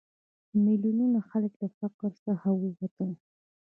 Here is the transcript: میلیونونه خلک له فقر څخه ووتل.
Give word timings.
میلیونونه 0.63 1.19
خلک 1.29 1.53
له 1.61 1.67
فقر 1.79 2.11
څخه 2.25 2.47
ووتل. 2.53 3.09